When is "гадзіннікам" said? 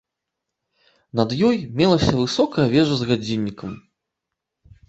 3.11-3.71